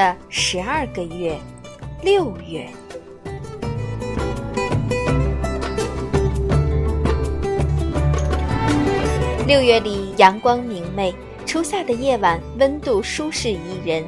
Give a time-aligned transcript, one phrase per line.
[0.00, 1.38] 的十二个月，
[2.02, 2.66] 六月。
[9.46, 14.02] 六月里阳光明媚，初夏的夜晚温度舒适宜人。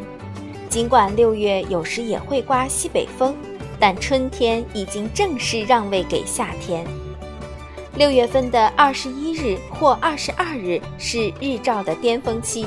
[0.70, 3.36] 尽管六月有时也会刮西北风，
[3.78, 6.86] 但春天已经正式让位给夏天。
[7.96, 12.64] 六月份的二十一日或二十二日是日照的巅峰期，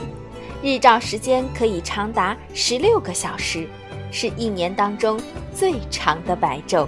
[0.64, 3.68] 日照时间可以长达十六个小时，
[4.12, 5.20] 是一年当中
[5.54, 6.88] 最长的白昼。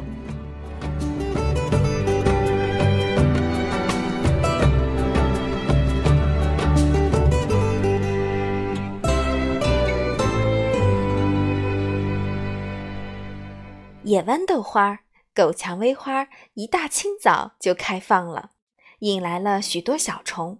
[14.03, 15.01] 野豌豆花、
[15.35, 18.51] 狗蔷薇花一大清早就开放了，
[18.99, 20.57] 引来了许多小虫。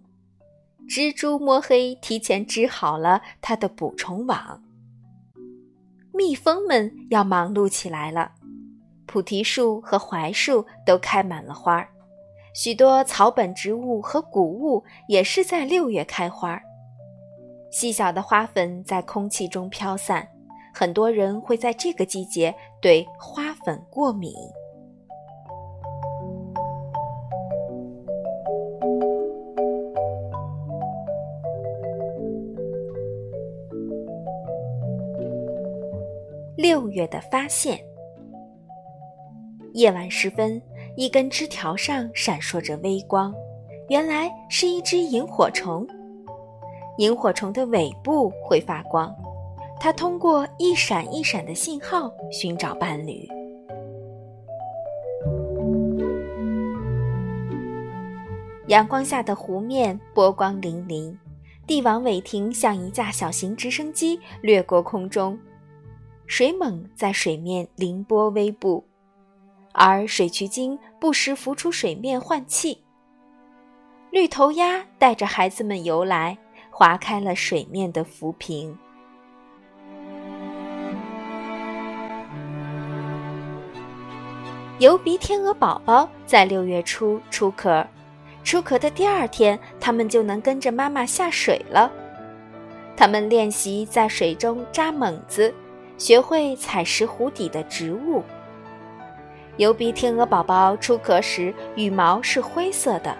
[0.88, 4.62] 蜘蛛摸黑提前织好了它的捕虫网。
[6.12, 8.32] 蜜蜂们要忙碌起来了，
[9.06, 11.88] 菩提树和槐树都开满了花儿，
[12.54, 16.60] 许多草本植物和谷物也是在六月开花。
[17.70, 20.26] 细小的花粉在空气中飘散。
[20.74, 24.32] 很多人会在这个季节对花粉过敏。
[36.58, 37.78] 六月的发现，
[39.74, 40.60] 夜晚时分，
[40.96, 43.32] 一根枝条上闪烁着微光，
[43.88, 45.86] 原来是一只萤火虫。
[46.96, 49.14] 萤火虫的尾部会发光。
[49.78, 53.28] 它通过一闪一闪的信号寻找伴侣。
[58.66, 61.16] 阳光下的湖面波光粼粼，
[61.68, 65.38] 帝王尾亭像一架小型直升机掠过空中，
[66.28, 68.84] 水猛在水面凌波微步，
[69.72, 72.84] 而水渠精不时浮出水面换气。
[74.10, 76.36] 绿头鸭带着孩子们游来，
[76.70, 78.76] 划开了水面的浮萍。
[84.80, 87.84] 油鼻天鹅宝宝在六月初出壳，
[88.44, 91.90] 出壳的第二天，它们就能跟着妈妈下水了。
[92.98, 95.52] 它们练习在水中扎猛子，
[95.98, 98.22] 学会采食湖底的植物。
[99.56, 103.14] 油鼻天鹅宝宝出壳时，羽毛是灰色的，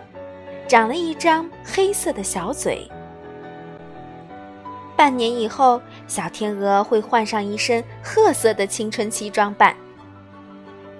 [0.68, 2.88] 长了一张黑色的小嘴。
[4.96, 9.76] 半年以后，小天鹅会换上一身褐色的青春期装扮。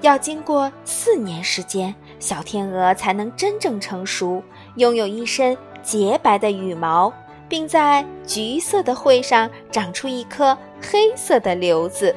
[0.00, 4.42] 要经过四年时间，小天鹅才能真正成熟，
[4.76, 7.12] 拥有一身洁白的羽毛，
[7.48, 12.14] 并在橘色的喙上长出一颗黑色的瘤子。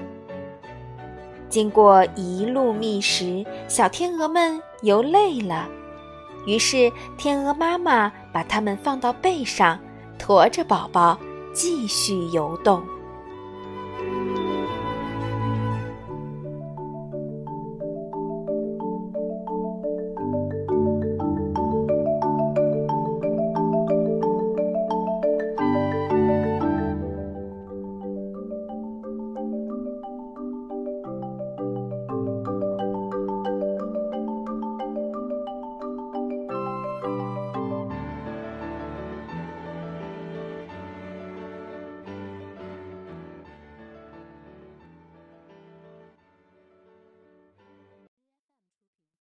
[1.49, 5.67] 经过一路觅食，小天鹅们游累了，
[6.45, 9.77] 于是天鹅妈妈把它们放到背上，
[10.17, 11.19] 驮着宝宝
[11.53, 12.81] 继续游动。